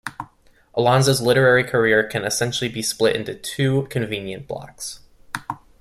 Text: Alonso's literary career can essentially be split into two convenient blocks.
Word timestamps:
Alonso's 0.73 1.21
literary 1.21 1.63
career 1.63 2.03
can 2.03 2.23
essentially 2.25 2.67
be 2.67 2.81
split 2.81 3.15
into 3.15 3.35
two 3.35 3.85
convenient 3.91 4.47
blocks. 4.47 5.01